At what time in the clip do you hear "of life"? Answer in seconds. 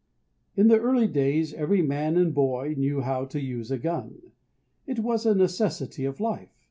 6.05-6.57